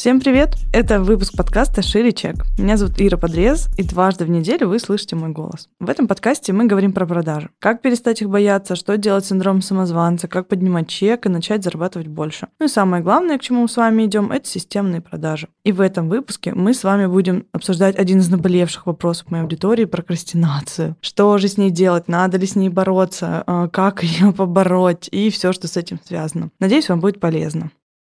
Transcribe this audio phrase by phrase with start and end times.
[0.00, 0.56] Всем привет!
[0.72, 2.46] Это выпуск подкаста «Шире чек».
[2.56, 5.68] Меня зовут Ира Подрез, и дважды в неделю вы слышите мой голос.
[5.78, 7.50] В этом подкасте мы говорим про продажи.
[7.58, 12.08] Как перестать их бояться, что делать с синдромом самозванца, как поднимать чек и начать зарабатывать
[12.08, 12.48] больше.
[12.58, 15.48] Ну и самое главное, к чему мы с вами идем, это системные продажи.
[15.64, 19.84] И в этом выпуске мы с вами будем обсуждать один из наболевших вопросов моей аудитории–
[19.84, 20.96] прокрастинацию.
[21.02, 25.28] Что же с ней делать, надо ли с ней бороться, а, как ее побороть и
[25.28, 26.48] все, что с этим связано.
[26.58, 27.70] Надеюсь, вам будет полезно.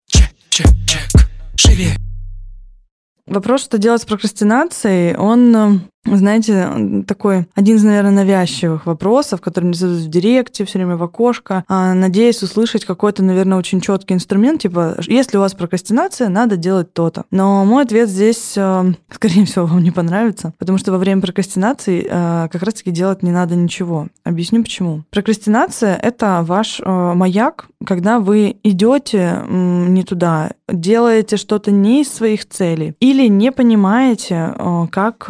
[0.07, 1.04] Чек, чек, чек.
[1.57, 1.95] Шире.
[3.27, 9.65] Вопрос, что делать с прокрастинацией, он э, знаете, такой один из, наверное, навязчивых вопросов, который
[9.65, 11.63] мне задают в директе, все время в окошко.
[11.67, 16.93] А, надеюсь услышать какой-то, наверное, очень четкий инструмент, типа, если у вас прокрастинация, надо делать
[16.93, 17.23] то-то.
[17.31, 22.05] Но мой ответ здесь, э, скорее всего, вам не понравится, потому что во время прокрастинации
[22.07, 24.07] э, как раз-таки делать не надо ничего.
[24.23, 25.03] Объясню почему.
[25.09, 32.95] Прокрастинация— это ваш маяк, когда вы идете не туда, делаете что-то не из своих целей
[32.99, 34.53] или не понимаете,
[34.91, 35.29] как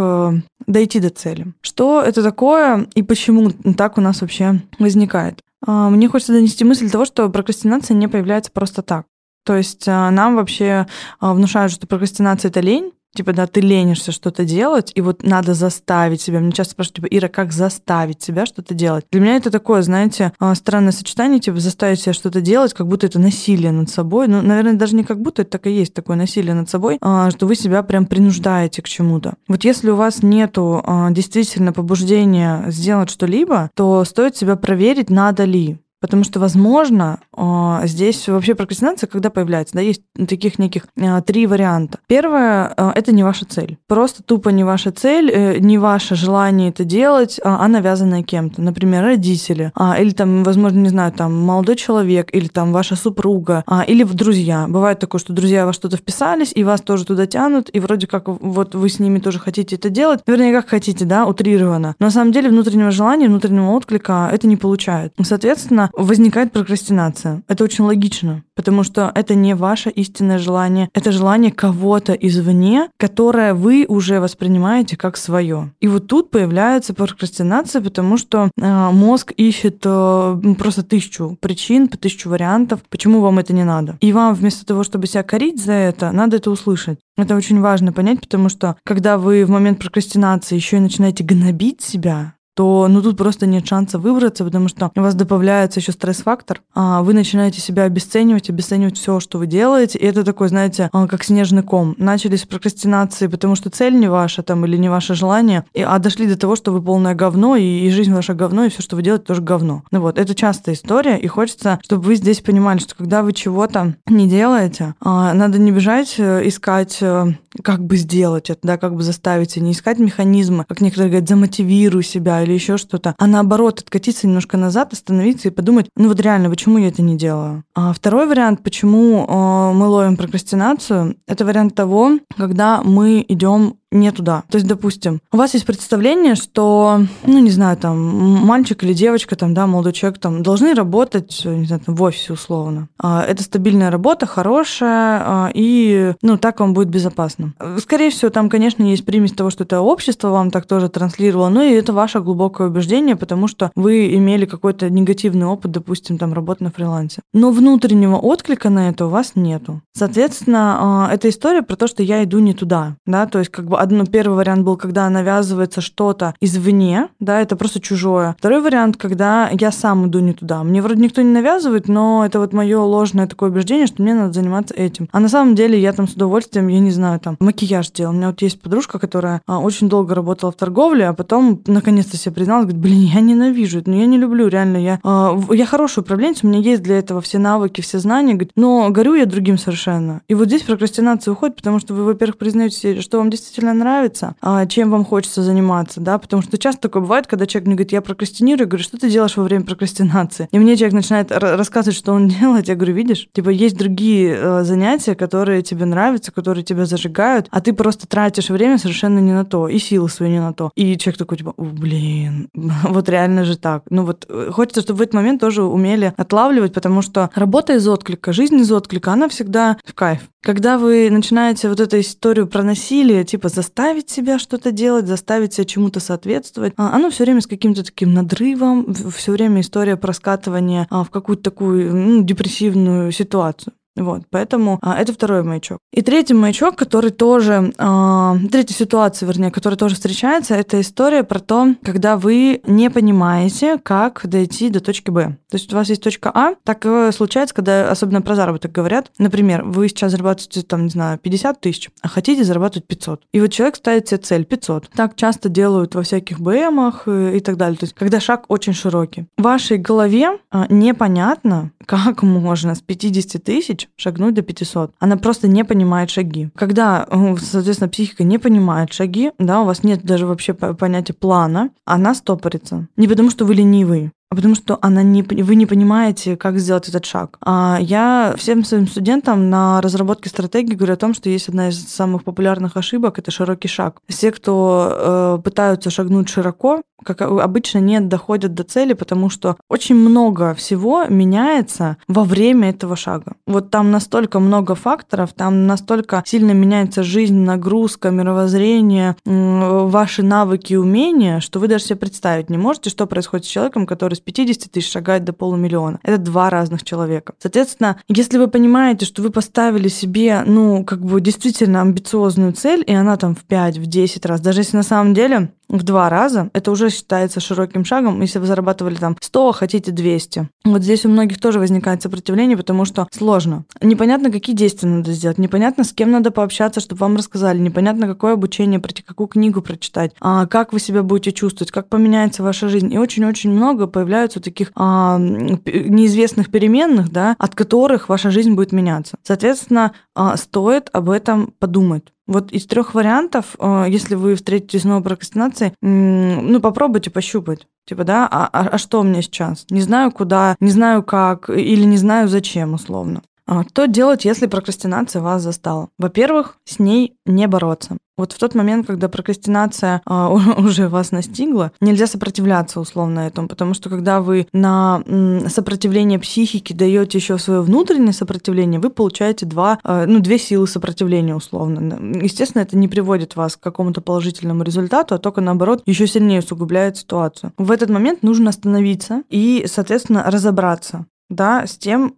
[0.68, 1.54] дойти до цели.
[1.62, 5.42] Что это такое и почему так у нас вообще возникает?
[5.66, 9.06] А, мне хочется донести мысль того, что прокрастинация не появляется просто так.
[9.46, 10.88] То есть нам вообще
[11.22, 16.22] внушают, что прокрастинация это лень, типа, да, ты ленишься что-то делать, и вот надо заставить
[16.22, 16.40] себя.
[16.40, 19.06] Мне часто спрашивают, типа, Ира, как заставить себя что-то делать?
[19.12, 23.08] Для меня это такое, знаете, а, странное сочетание, типа, заставить себя что-то делать, как будто
[23.08, 24.28] это насилие над собой.
[24.28, 27.32] Ну, наверное, даже не как будто это так и есть такое насилие над собой, а,
[27.32, 29.36] что вы себя прям принуждаете к чему-то.
[29.48, 35.46] Вот если у вас нету а, действительно побуждения сделать что-либо, то стоит себя проверить, надо
[35.46, 35.78] ли.
[36.02, 41.48] Потому что, возможно, а, здесь вообще прокрастинация, когда появляется, да, есть таких неких а, три
[41.48, 42.00] варианта.
[42.08, 43.78] Первое а,— это не ваша цель.
[43.88, 48.62] Просто тупо не ваша цель, э, не ваше желание это делать, а навязанное кем-то.
[48.62, 54.04] Например, родители, или там, возможно, не знаю, там молодой человек, или там ваша супруга, или
[54.04, 54.66] друзья.
[54.68, 58.28] Бывает такое, что друзья во что-то вписались, и вас тоже туда тянут, и вроде как
[58.28, 60.22] вот вы с ними тоже хотите это делать.
[60.28, 61.96] Вернее, как хотите, да, утрированно.
[62.00, 65.14] Но на самом деле внутреннего желания, внутреннего отклика это не получает.
[65.22, 67.44] Соответственно, возникает прокрастинация.
[67.48, 73.54] Это очень логично, потому что это не ваше истинное желание, это желание кого-то извне, которое
[73.54, 75.74] вы уже воспринимаете как свое.
[75.80, 82.30] И вот тут появляется прокрастинация, потому что э, мозг ищет э, просто тысячу причин, тысячу
[82.30, 83.98] вариантов, почему вам это не надо.
[84.02, 87.00] И вам вместо того, чтобы себя корить за это, надо это услышать.
[87.18, 91.82] Это очень важно понять, потому что когда вы в момент прокрастинации еще и начинаете гнобить
[91.82, 96.62] себя, то ну тут просто нет шанса выбраться, потому что у вас добавляется еще стресс-фактор,
[96.74, 101.08] а вы начинаете себя обесценивать, обесценивать все, что вы делаете, и это такой, знаете, а,
[101.08, 101.96] как снежный ком.
[101.98, 106.00] Начали с прокрастинации, потому что цель не ваша там или не ваше желание, и, а
[106.00, 108.96] дошли до того, что вы полное говно, и, и жизнь ваша говно, и все, что
[108.96, 109.84] вы делаете, тоже говно.
[109.92, 113.96] Ну вот, это частая история, и хочется, чтобы вы здесь понимали, что когда вы чего-то
[114.08, 117.34] не делаете, а, надо не бежать э, искать э,
[117.64, 122.04] как бы сделать это, да, как бы заставить, не искать механизмы, как некоторые говорят, замотивируй
[122.04, 126.50] себя или еще что-то, а наоборот откатиться немножко назад, остановиться и подумать, ну вот реально,
[126.50, 127.64] почему я это не делаю?
[127.74, 134.12] А второй вариант, почему э, мы ловим прокрастинацию, это вариант того, когда мы идем не
[134.12, 134.44] туда.
[134.50, 139.36] То есть, допустим, у вас есть представление, что, ну, не знаю, там, мальчик или девочка,
[139.36, 142.90] там, да, молодой человек, там, должны работать, не знаю, там, в офисе условно.
[143.00, 147.54] А, это стабильная работа, хорошая, а, и, ну, так вам будет безопасно.
[147.80, 151.64] Скорее всего, там, конечно, есть примесь того, что это общество вам так тоже транслировало, но
[151.64, 156.64] и это ваше глубокое убеждение, потому что вы имели какой-то негативный опыт, допустим, там, работы
[156.64, 157.22] на фрилансе.
[157.34, 159.82] Но внутреннего отклика на это у вас нету.
[159.94, 163.68] Соответственно, а, это история про то, что я иду не туда, да, то есть как
[163.68, 168.36] бы одно, первый вариант был, когда навязывается что-то извне, да, это просто чужое.
[168.38, 170.64] Второй вариант, когда я сам иду не туда.
[170.64, 174.34] Мне вроде никто не навязывает, но это вот мое ложное такое убеждение, что мне надо
[174.34, 175.08] заниматься этим.
[175.12, 178.14] А на самом деле я там с удовольствием, я не знаю, там макияж делал.
[178.14, 182.18] У меня вот есть подружка, которая а, очень долго работала в торговле, а потом наконец-то
[182.18, 185.66] себе призналась, говорит, блин, я ненавижу это, но я не люблю, реально, я, а, я
[185.66, 189.26] хороший управленец, у меня есть для этого все навыки, все знания, говорит, но горю я
[189.26, 190.22] другим совершенно.
[190.28, 194.66] И вот здесь прокрастинация уходит, потому что вы, во-первых, признаете, что вам действительно нравится, а,
[194.66, 198.02] чем вам хочется заниматься, да, потому что часто такое бывает, когда человек мне говорит, я
[198.02, 200.48] прокрастинирую, я говорю, что ты делаешь во время прокрастинации?
[200.52, 204.64] И мне человек начинает рассказывать, что он делает, я говорю, видишь, типа есть другие э,
[204.64, 209.46] занятия, которые тебе нравятся, которые тебя зажигают, а ты просто тратишь время совершенно не на
[209.46, 210.72] то, и силы свои не на то.
[210.76, 213.84] И человек такой, типа, блин, вот реально же так.
[213.90, 217.88] Ну вот э, хочется, чтобы в этот момент тоже умели отлавливать, потому что работа из
[217.88, 220.20] отклика, жизнь из отклика, она всегда в кайф.
[220.42, 225.66] Когда вы начинаете вот эту историю про насилие, типа заставить себя что-то делать, заставить себя
[225.66, 226.74] чему-то соответствовать.
[226.78, 231.44] А, оно все время с каким-то таким надрывом, все время история проскатывания а, в какую-то
[231.44, 233.74] такую ну, депрессивную ситуацию.
[233.96, 235.80] Вот, поэтому а, это второй маячок.
[235.94, 241.40] И третий маячок, который тоже, а, третья ситуация, вернее, которая тоже встречается, это история про
[241.40, 245.38] то, когда вы не понимаете, как дойти до точки Б.
[245.50, 249.12] То есть у вас есть точка А, такое случается, когда особенно про заработок говорят.
[249.18, 253.22] Например, вы сейчас зарабатываете, там, не знаю, 50 тысяч, а хотите зарабатывать 500.
[253.32, 254.90] И вот человек ставит себе цель 500.
[254.90, 257.78] Так часто делают во всяких БМах э, и так далее.
[257.78, 259.28] То есть когда шаг очень широкий.
[259.38, 264.92] В вашей голове а, непонятно, как можно с 50 тысяч шагнуть до 500?
[265.00, 266.50] Она просто не понимает шаги.
[266.56, 271.70] Когда, э, соответственно, психика не понимает шаги, да, у вас нет даже вообще понятия плана,
[271.86, 272.88] она стопорится.
[272.98, 276.90] Не потому, что вы ленивый, а потому что она не, вы не понимаете, как сделать
[276.90, 277.38] этот шаг.
[277.42, 281.88] А я всем своим студентам на разработке стратегии говорю о том, что есть одна из
[281.88, 284.02] самых популярных ошибок— это широкий шаг.
[284.08, 289.96] Все, кто э, пытаются шагнуть широко, как обычно, не доходят до цели, потому что очень
[289.96, 293.34] много всего меняется во время этого шага.
[293.46, 300.78] Вот там настолько много факторов, там настолько сильно меняется жизнь, нагрузка, мировоззрение, ваши навыки и
[300.78, 304.72] умения, что вы даже себе представить не можете, что происходит с человеком, который с 50
[304.72, 306.00] тысяч шагает до полумиллиона.
[306.04, 307.34] Это два разных человека.
[307.40, 312.94] Соответственно, если вы понимаете, что вы поставили себе, ну, как бы действительно амбициозную цель, и
[312.94, 316.50] она там в 5, в 10 раз, даже если на самом деле в два раза,
[316.54, 320.50] это уже считается широким шагом, если вы зарабатывали там 100, а хотите 200.
[320.66, 323.66] Вот здесь у многих тоже возникает сопротивление, потому что сложно.
[323.82, 328.34] Непонятно, какие действия надо сделать, непонятно, с кем надо пообщаться, чтобы вам рассказали, непонятно, какое
[328.34, 332.94] обучение пройти, какую книгу прочитать, а как вы себя будете чувствовать, как поменяется ваша жизнь.
[332.94, 339.18] И очень-очень много появляются таких а, неизвестных переменных, да, от которых ваша жизнь будет меняться.
[339.24, 342.15] Соответственно, а, стоит об этом подумать.
[342.28, 347.68] Вот из трех вариантов, э, если вы встретитесь с новой прокрастинацией, ну, попробуйте пощупать.
[347.86, 349.66] Типа, да, а, а, а что мне сейчас?
[349.70, 353.22] Не знаю куда, не знаю как, или не знаю зачем, условно.
[353.48, 355.90] А, что делать, если прокрастинация вас застала?
[356.00, 357.98] Во-первых, с ней не бороться.
[358.18, 363.74] Вот в тот момент, когда прокрастинация а, уже вас настигла, нельзя сопротивляться условно этому, потому
[363.74, 365.04] что когда вы на
[365.50, 371.36] сопротивление психики даете еще свое внутреннее сопротивление, вы получаете два, а, ну, две силы сопротивления
[371.36, 371.76] условно.
[372.22, 376.98] Естественно, это не приводит вас к какому-то положительному результату, а только наоборот еще сильнее усугубляет
[376.98, 377.52] ситуацию.
[377.58, 382.14] В этот момент нужно остановиться и, соответственно, разобраться да, с тем,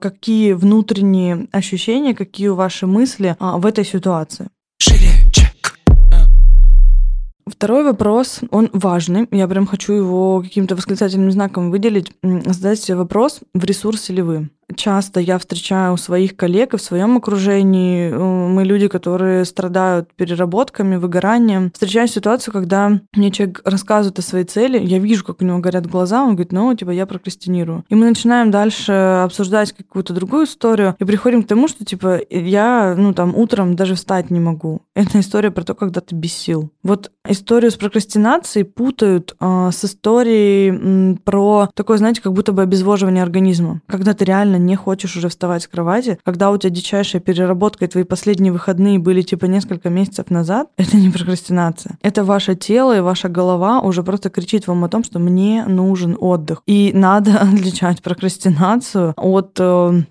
[0.00, 4.48] какие внутренние ощущения, какие ваши мысли а, в этой ситуации.
[7.50, 9.26] Второй вопрос, он важный.
[9.30, 12.12] Я прям хочу его каким-то восклицательным знаком выделить.
[12.22, 16.82] Задать себе вопрос, в ресурсе ли вы часто я встречаю у своих коллег и в
[16.82, 21.70] своем окружении, мы люди, которые страдают переработками, выгоранием.
[21.72, 25.86] Встречаю ситуацию, когда мне человек рассказывает о своей цели, я вижу, как у него горят
[25.86, 27.84] глаза, он говорит, ну, типа, я прокрастинирую.
[27.88, 32.94] И мы начинаем дальше обсуждать какую-то другую историю и приходим к тому, что, типа, я,
[32.96, 34.82] ну, там, утром даже встать не могу.
[34.94, 36.70] Это история про то, когда ты без сил.
[36.82, 42.62] Вот историю с прокрастинацией путают э, с историей м, про такое, знаете, как будто бы
[42.62, 43.80] обезвоживание организма.
[43.86, 47.88] Когда ты реально не хочешь уже вставать с кровати, когда у тебя дичайшая переработка, и
[47.88, 51.98] твои последние выходные были типа несколько месяцев назад, это не прокрастинация.
[52.02, 56.16] Это ваше тело и ваша голова уже просто кричит вам о том, что мне нужен
[56.18, 56.62] отдых.
[56.66, 60.02] И надо отличать прокрастинацию от э,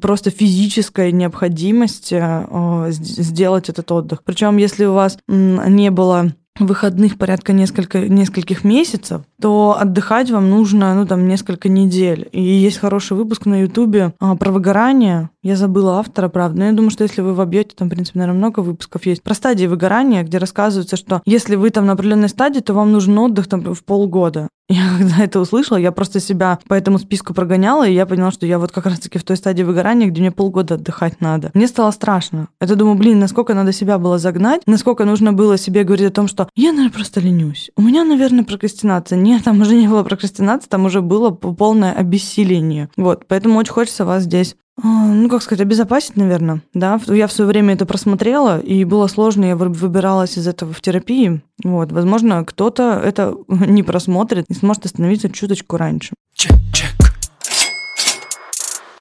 [0.00, 4.22] просто физической необходимости э, сделать этот отдых.
[4.24, 10.94] Причем, если у вас не было выходных порядка несколько, нескольких месяцев, то отдыхать вам нужно,
[10.94, 12.28] ну, там, несколько недель.
[12.32, 15.30] И есть хороший выпуск на Ютубе а, про выгорание.
[15.42, 16.58] Я забыла автора, правда.
[16.58, 19.22] Но я думаю, что если вы вобьете, там, в принципе, наверное, много выпусков есть.
[19.22, 23.18] Про стадии выгорания, где рассказывается, что если вы там на определенной стадии, то вам нужен
[23.18, 24.48] отдых там в полгода.
[24.68, 28.46] Я когда это услышала, я просто себя по этому списку прогоняла, и я поняла, что
[28.46, 31.52] я вот как раз-таки в той стадии выгорания, где мне полгода отдыхать надо.
[31.54, 32.48] Мне стало страшно.
[32.60, 36.26] Это думаю, блин, насколько надо себя было загнать, насколько нужно было себе говорить о том,
[36.26, 37.70] что я, наверное, просто ленюсь.
[37.76, 39.16] У меня, наверное, прокрастинация.
[39.16, 42.88] Нет, там уже не было прокрастинации, там уже было полное обессиление.
[42.96, 47.00] Вот, поэтому очень хочется вас здесь ну, как сказать, обезопасить, наверное, да.
[47.06, 51.40] Я в свое время это просмотрела, и было сложно, я выбиралась из этого в терапии.
[51.64, 56.14] Вот, возможно, кто-то это не просмотрит и сможет остановиться чуточку раньше.
[56.34, 57.05] Чек, чек.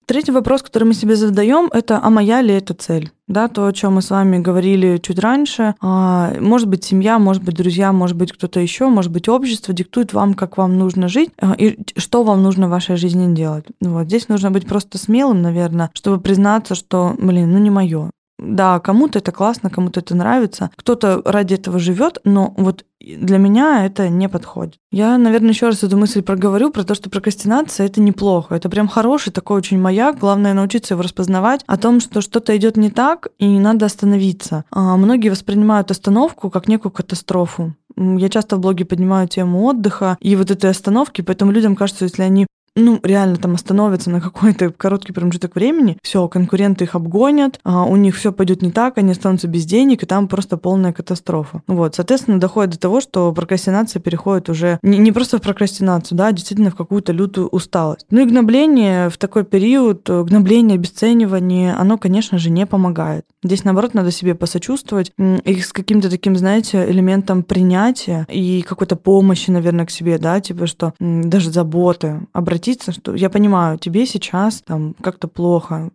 [0.06, 3.12] Третий вопрос, который мы себе задаем, это а моя ли это цель?
[3.28, 5.74] Да, то, о чем мы с вами говорили чуть раньше.
[5.82, 10.14] А, может быть, семья, может быть, друзья, может быть, кто-то еще, может быть, общество диктует
[10.14, 13.66] вам, как вам нужно жить а, и что вам нужно в вашей жизни делать.
[13.82, 18.12] Вот здесь нужно быть просто смелым, наверное, чтобы признаться, что, блин, ну не мое.
[18.38, 23.86] Да, кому-то это классно, кому-то это нравится, кто-то ради этого живет, но вот для меня
[23.86, 24.76] это не подходит.
[24.92, 28.56] Я, наверное, еще раз эту мысль проговорю про то, что прокрастинация это неплохо.
[28.56, 30.18] Это прям хороший такой очень маяк.
[30.18, 34.66] Главное научиться его распознавать о том, что что-то идет не так, и надо остановиться.
[34.72, 37.76] А многие воспринимают остановку как некую катастрофу.
[37.96, 42.24] Я часто в блоге поднимаю тему отдыха и вот этой остановки, поэтому людям кажется, если
[42.24, 47.84] они ну, реально там остановятся на какой-то короткий промежуток времени, все, конкуренты их обгонят, а
[47.84, 51.62] у них все пойдет не так, они останутся без денег, и там просто полная катастрофа.
[51.68, 56.28] Вот, соответственно, доходит до того, что прокрастинация переходит уже не, не просто в прокрастинацию, да,
[56.28, 58.06] а действительно в какую-то лютую усталость.
[58.10, 63.26] Ну и гнобление в такой период, гнобление, обесценивание, оно, конечно же, не помогает.
[63.44, 69.50] Здесь, наоборот, надо себе посочувствовать и с каким-то таким, знаете, элементом принятия и какой-то помощи,
[69.50, 74.62] наверное, к себе, да, типа что даже заботы, обратить обратиться, что я понимаю, тебе сейчас
[74.62, 75.92] там как-то плохо,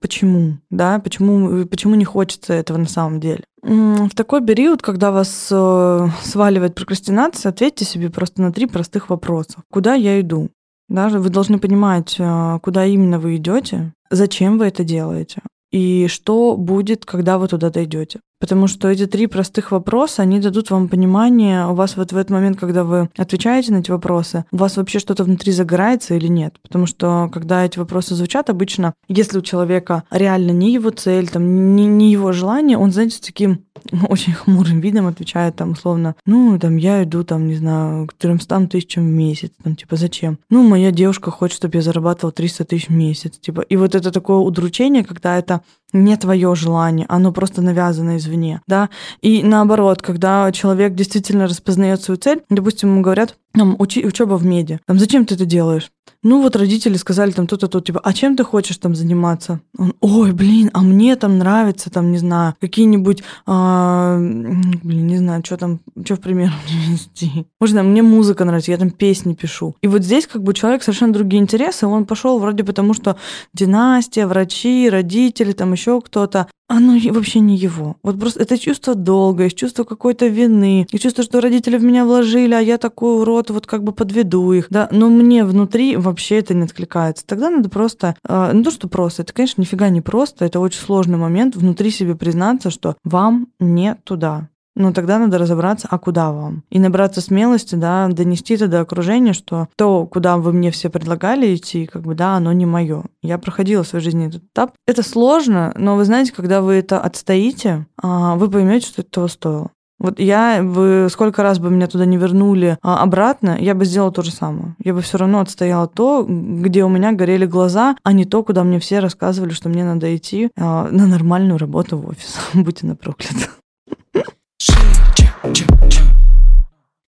[0.00, 3.44] почему, да, почему, почему не хочется этого на самом деле.
[3.62, 9.62] В такой период, когда вас э, сваливает прокрастинация, ответьте себе просто на три простых вопроса.
[9.70, 10.48] Куда я иду?
[10.88, 16.56] Даже вы должны понимать, э, куда именно вы идете, зачем вы это делаете и что
[16.56, 18.20] будет, когда вы туда дойдете.
[18.40, 22.30] Потому что эти три простых вопроса, они дадут вам понимание, у вас вот в этот
[22.30, 26.54] момент, когда вы отвечаете на эти вопросы, у вас вообще что-то внутри загорается или нет.
[26.62, 31.76] Потому что когда эти вопросы звучат, обычно, если у человека реально не его цель, там,
[31.76, 33.64] не, не его желание, он, знаете, с таким
[34.08, 38.68] очень хмурым видом отвечает там условно, ну, там, я иду, там, не знаю, к 300
[38.68, 40.38] тысячам в месяц, там, типа, зачем?
[40.48, 43.60] Ну, моя девушка хочет, чтобы я зарабатывал 300 тысяч в месяц, типа.
[43.60, 45.60] И вот это такое удручение, когда это
[45.92, 48.90] не твое желание, оно просто навязано извне, да.
[49.20, 54.44] И наоборот, когда человек действительно распознает свою цель, допустим, ему говорят, там, учи, учеба в
[54.44, 55.90] меди, там, зачем ты это делаешь?
[56.22, 59.60] Ну вот родители сказали там то-то, то, типа, а чем ты хочешь там заниматься?
[59.78, 65.42] Он, ой, блин, а мне там нравится, там, не знаю, какие-нибудь, а, блин, не знаю,
[65.44, 67.46] что там, что в пример мне вести.
[67.58, 69.76] Может, там, мне музыка нравится, я там песни пишу.
[69.80, 73.16] И вот здесь как бы человек совершенно другие интересы, он пошел вроде потому, что
[73.54, 77.96] династия, врачи, родители, там еще кто-то оно вообще не его.
[78.02, 82.04] Вот просто это чувство долга, есть чувство какой-то вины, и чувство, что родители в меня
[82.04, 86.38] вложили, а я такой урод, вот как бы подведу их, да, но мне внутри вообще
[86.38, 87.26] это не откликается.
[87.26, 90.80] Тогда надо просто, э, ну то, что просто, это, конечно, нифига не просто, это очень
[90.80, 94.49] сложный момент внутри себе признаться, что вам не туда.
[94.80, 96.62] Но тогда надо разобраться, а куда вам.
[96.70, 101.54] И набраться смелости, да, донести это до окружения, что то, куда вы мне все предлагали
[101.54, 103.04] идти, как бы, да, оно не мое.
[103.20, 104.72] Я проходила в своей жизни этот этап.
[104.86, 109.28] Это сложно, но вы знаете, когда вы это отстоите, а, вы поймете, что это того
[109.28, 109.70] стоило.
[109.98, 114.10] Вот я бы сколько раз бы меня туда не вернули а, обратно, я бы сделала
[114.10, 114.74] то же самое.
[114.82, 118.64] Я бы все равно отстояла то, где у меня горели глаза, а не то, куда
[118.64, 122.38] мне все рассказывали, что мне надо идти а, на нормальную работу в офис.
[122.54, 123.50] Будьте на прокляты.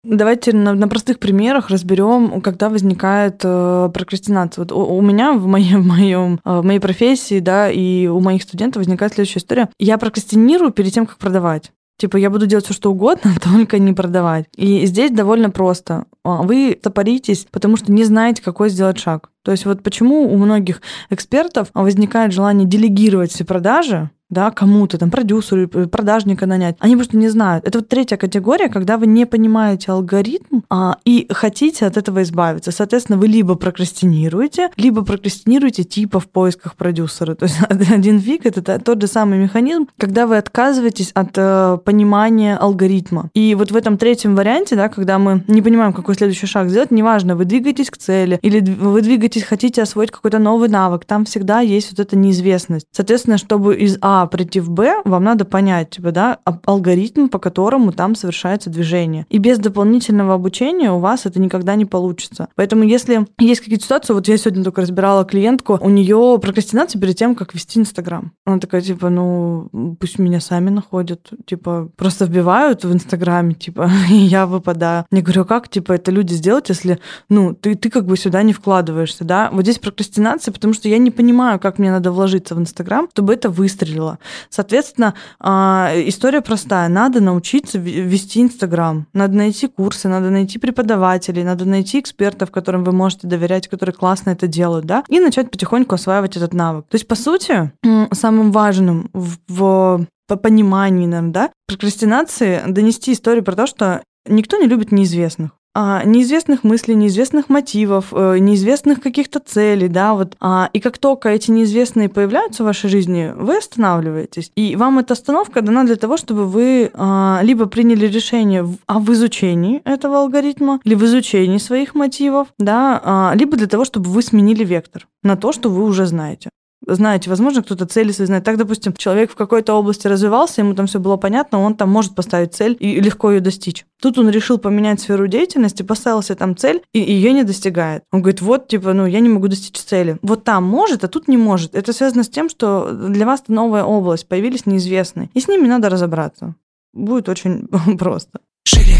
[0.03, 4.63] Давайте на, на простых примерах разберем, когда возникает э, прокрастинация.
[4.63, 8.19] Вот у, у меня в, моей, в, моем, э, в моей профессии, да, и у
[8.21, 9.69] моих студентов возникает следующая история.
[9.77, 11.71] Я прокрастинирую перед тем, как продавать.
[11.97, 14.45] Типа, я буду делать все, что угодно, только не продавать.
[14.55, 16.05] И здесь довольно просто.
[16.23, 19.29] А, вы топоритесь, потому что не знаете, какой сделать шаг.
[19.43, 25.09] То есть вот почему у многих экспертов возникает желание делегировать все продажи, да, кому-то, там,
[25.09, 26.75] продюсеру, продажника нанять.
[26.79, 27.67] Они просто не знают.
[27.67, 32.71] Это вот третья категория, когда вы не понимаете алгоритм а, и хотите от этого избавиться.
[32.71, 37.33] Соответственно, вы либо прокрастинируете, либо прокрастинируете типа в поисках продюсера.
[37.35, 42.55] То есть один фиг— это тот же самый механизм, когда вы отказываетесь от э, понимания
[42.55, 43.29] алгоритма.
[43.33, 46.91] И вот в этом третьем варианте, да, когда мы не понимаем, какой следующий шаг сделать,
[46.91, 51.61] неважно, вы двигаетесь к цели, или вы двигаетесь, хотите освоить какой-то новый навык, там всегда
[51.61, 52.85] есть вот эта неизвестность.
[52.91, 57.39] Соответственно, чтобы из А а прийти в Б, вам надо понять, типа, да, алгоритм, по
[57.39, 59.25] которому там совершается движение.
[59.29, 62.47] И без дополнительного обучения у вас это никогда не получится.
[62.55, 67.15] Поэтому если есть какие-то ситуации, вот я сегодня только разбирала клиентку, у нее прокрастинация перед
[67.15, 68.31] тем, как вести Инстаграм.
[68.45, 74.15] Она такая, типа, ну, пусть меня сами находят, типа, просто вбивают в Инстаграме, типа, и
[74.15, 75.05] я выпадаю.
[75.11, 76.99] Я говорю, «А как, типа, это люди сделать, если,
[77.29, 79.49] ну, ты, ты как бы сюда не вкладываешься, да?
[79.51, 83.33] Вот здесь прокрастинация, потому что я не понимаю, как мне надо вложиться в Инстаграм, чтобы
[83.33, 84.19] это выстрелило дело.
[84.49, 86.89] Соответственно, а, история простая.
[86.89, 89.07] Надо научиться вести Инстаграм.
[89.13, 94.31] Надо найти курсы, надо найти преподавателей, надо найти экспертов, которым вы можете доверять, которые классно
[94.31, 96.85] это делают, да, и начать потихоньку осваивать этот навык.
[96.89, 97.71] То есть, по сути,
[98.11, 104.67] самым важным в, по понимании, наверное, да, прокрастинации донести историю про то, что никто не
[104.67, 105.51] любит неизвестных.
[105.75, 110.35] А, неизвестных мыслей, неизвестных мотивов, э, неизвестных каких-то целей, да, вот.
[110.39, 114.51] А, и как только эти неизвестные появляются в вашей жизни, вы останавливаетесь.
[114.55, 118.99] И вам эта остановка дана для того, чтобы вы а, либо приняли решение в, а
[118.99, 124.09] в изучении этого алгоритма, или в изучении своих мотивов, да, а, либо для того, чтобы
[124.09, 126.49] вы сменили вектор на то, что вы уже знаете
[126.95, 128.43] знаете, возможно, кто-то цели свои знает.
[128.43, 132.15] Так, допустим, человек в какой-то области развивался, ему там все было понятно, он там может
[132.15, 133.85] поставить цель и легко ее достичь.
[134.01, 138.03] Тут он решил поменять сферу деятельности, поставил себе там цель, и ее не достигает.
[138.11, 140.17] Он говорит, вот, типа, ну, я не могу достичь цели.
[140.21, 141.75] Вот там может, а тут не может.
[141.75, 145.29] Это связано с тем, что для вас это новая область, появились неизвестные.
[145.33, 146.55] И с ними надо разобраться.
[146.93, 147.67] Будет очень
[147.97, 148.39] просто.
[148.63, 148.98] Шире.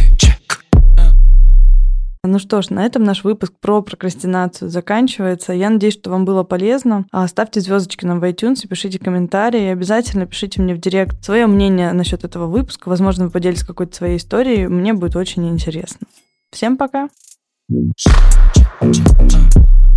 [2.26, 5.54] Ну что ж, на этом наш выпуск про прокрастинацию заканчивается.
[5.54, 7.06] Я надеюсь, что вам было полезно.
[7.14, 11.94] А, ставьте звездочки нам в iTunes, пишите комментарии, обязательно пишите мне в директ свое мнение
[11.94, 12.90] насчет этого выпуска.
[12.90, 14.68] Возможно, вы поделитесь какой-то своей историей.
[14.68, 16.08] Мне будет очень интересно.
[16.52, 17.08] Всем пока!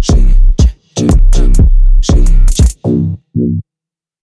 [0.01, 0.73] Шире, чек.